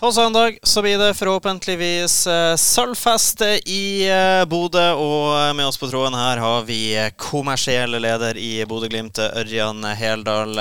[0.00, 4.84] På søndag så blir det forhåpentligvis uh, sølvfest i uh, Bodø.
[4.92, 6.80] Og med oss på tråden her har vi
[7.16, 10.52] kommersielle leder i Bodø-Glimt, Ørjan Heldal.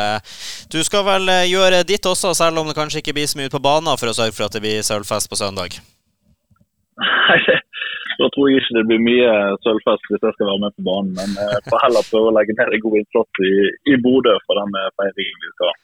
[0.71, 3.57] Du skal vel gjøre ditt også, selv om det kanskje ikke blir så mye ut
[3.57, 5.75] på banen for å sørge for at det blir sølvfest på søndag?
[7.03, 7.59] Nei,
[8.15, 9.33] da tror jeg ikke det blir mye
[9.67, 11.11] sølvfest hvis jeg skal være med på banen.
[11.19, 13.55] Men jeg får heller prøve å legge ned en god innsats i,
[13.91, 15.81] i Bodø for den feiringen vi skal ha.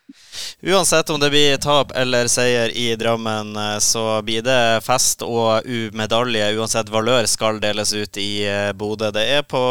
[0.62, 5.68] Uansett om det blir tap eller seier i Drammen, så blir det fest og
[5.98, 6.52] medalje.
[6.58, 9.10] Uansett valør skal deles ut i eh, Bodø.
[9.16, 9.62] Det er på,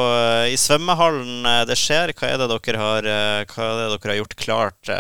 [0.51, 2.15] i svømmehallen eh, det skjer.
[2.17, 4.95] Hva er det dere har, eh, det dere har gjort klart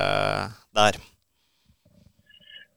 [0.77, 1.01] der?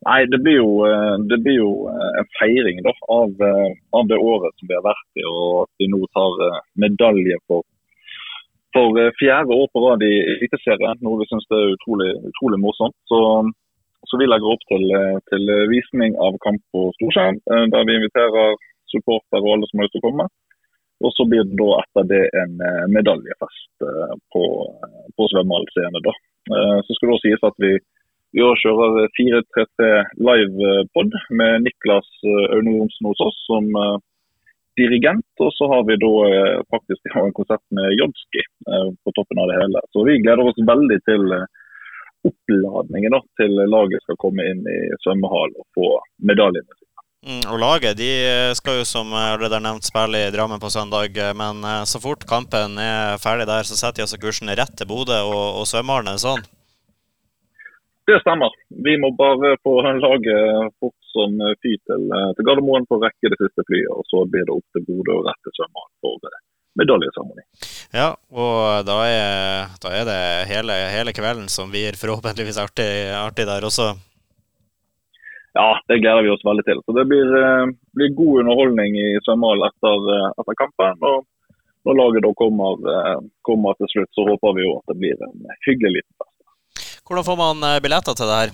[0.03, 4.07] Nei, det blir jo, eh, det blir jo eh, en feiring da, av, eh, av,
[4.09, 6.41] det året som vi har vært i, og at vi nå tar
[6.83, 7.63] medalje for,
[8.75, 11.01] for fjerde år på rad i Eliteserien.
[11.05, 12.95] Noe vi syns er utrolig, utrolig morsomt.
[13.11, 13.19] Så,
[14.09, 14.85] så, vi legger opp til,
[15.31, 17.41] til visning av kamp på storskjerm,
[17.73, 18.57] der vi inviterer
[18.91, 20.27] supportere og alle som har lyst til å komme.
[21.03, 22.53] Og så blir det da etter det en
[22.93, 23.87] medaljefest
[24.31, 24.43] på,
[25.17, 26.01] på svømmehall scene.
[26.85, 27.73] Så skal det også sies at vi
[28.33, 29.89] vi kjører 433
[30.25, 33.67] live-pod med Niklas eh, Aune Johnsen hos oss som
[34.79, 35.27] dirigent.
[35.37, 36.13] Og så har vi da
[36.73, 39.83] faktisk en konsert med Jodski på toppen av det hele.
[39.91, 41.27] Så vi gleder oss veldig til
[42.23, 45.89] oppladningen da, til laget skal komme inn i svømmehallen og få
[46.23, 46.89] medaljene sine.
[47.23, 48.09] Mm, og Laget de
[48.59, 52.75] skal jo som allerede er nevnt spille i Drammen på søndag, men så fort kampen
[52.83, 56.11] er ferdig der, så setter de altså kursen rett til Bodø og, og svømmehallen.
[56.11, 56.43] Er det sånn?
[58.07, 58.51] Det stemmer.
[58.87, 63.39] Vi må bare få laget fort som fy til, til Gardermoen for å rekke det
[63.39, 63.91] siste flyet.
[63.93, 66.41] og Så blir det opp til Bodø og rett til Svømmehallen for eh,
[66.81, 67.45] medaljeseremoni.
[67.95, 73.45] Ja, og da er, da er det hele, hele, kvelden som blir forhåpentligvis artig, artig,
[73.49, 73.93] der også?
[75.53, 76.81] Ja, det gleder vi oss veldig til.
[76.85, 80.97] Så Det blir, eh, blir god underholdning i svømmehallen etter, eh, etter, kampen.
[81.11, 81.25] og
[81.85, 82.79] Når laget da kommer,
[83.43, 87.01] kommer til slutt, så håper vi jo at det blir en hyggelig liten fest.
[87.03, 88.51] Hvordan får man eh, billetter til det her?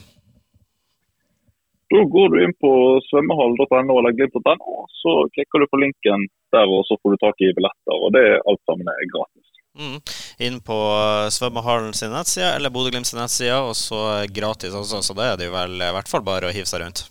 [1.90, 2.72] Da går du inn på
[3.08, 7.54] svømmehall.no eller glimt.no, så klikker du på linken der, og så får du tak i
[7.58, 7.96] billetter.
[7.96, 9.39] og det Alt sammen er gratis.
[9.80, 10.00] Mm.
[10.44, 15.02] Inn på eh, svømmehallen sin nettside eller Bodø-Glimt sin nettside, og så gratis også.
[15.06, 17.06] Så det er det jo vel i hvert fall bare å hive seg rundt.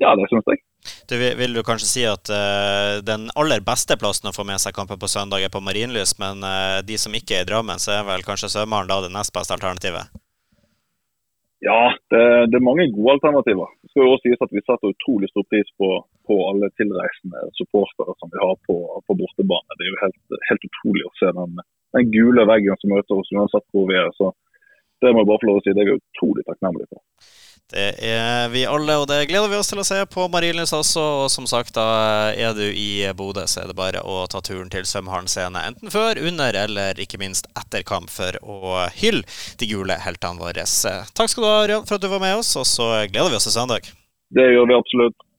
[0.00, 0.62] Ja, det syns jeg.
[1.10, 4.72] Du, vil du kanskje si at uh, den aller beste plassen å få med seg
[4.72, 7.98] kampen på søndag er på Marienlyst, men uh, de som ikke er i Drammen, så
[7.98, 10.08] er vel kanskje Svømmehallen da det nest beste alternativet?
[11.60, 13.68] Ja, det, det, er mange gode alternativer.
[13.82, 15.90] Det skal jo også sies at Vi setter utrolig stor pris på,
[16.30, 18.76] på alle tilreisende supportere som vi har på,
[19.06, 19.76] på bortebane.
[19.78, 21.60] Det er jo helt, helt utrolig å se den,
[21.96, 24.10] den, gule veggen som møter oss uansett hvor vi er.
[24.18, 24.30] Så
[25.02, 27.02] Det må jeg bare få lov å si, det er jeg utrolig takknemlig for.
[27.70, 31.04] Det er vi alle, og det gleder vi oss til å se på Marienlyst også.
[31.22, 34.70] Og som sagt, da er du i Bodø, så er det bare å ta turen
[34.72, 35.62] til Sømhallen scene.
[35.70, 39.22] Enten før, under eller ikke minst etter kamp for å hylle
[39.62, 40.66] de gule heltene våre.
[40.66, 43.38] Takk skal du ha, Ørjan, for at du var med oss, og så gleder vi
[43.38, 43.90] oss til søndag.
[44.34, 45.29] Det gjør vi absolutt.